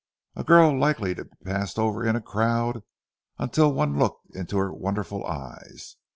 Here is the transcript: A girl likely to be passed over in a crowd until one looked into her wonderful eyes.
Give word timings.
A 0.35 0.43
girl 0.43 0.75
likely 0.79 1.13
to 1.13 1.25
be 1.25 1.35
passed 1.45 1.77
over 1.77 2.03
in 2.03 2.15
a 2.15 2.21
crowd 2.21 2.81
until 3.37 3.71
one 3.71 3.99
looked 3.99 4.35
into 4.35 4.57
her 4.57 4.73
wonderful 4.73 5.23
eyes. 5.27 5.97